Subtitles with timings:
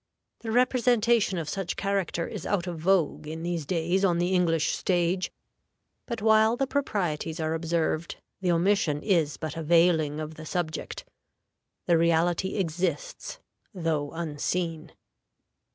[0.39, 4.75] The representation of such character is out of vogue in these days on the English
[4.75, 5.31] stage;
[6.07, 11.05] but, while the proprieties are observed, the omission is but a veiling of the subject.
[11.85, 13.37] The reality exists,
[13.75, 14.91] though unseen.